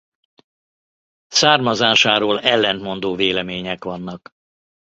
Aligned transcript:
Származásáról 1.27 2.39
ellentmondó 2.41 3.15
vélemények 3.15 3.83
vannak. 3.83 4.33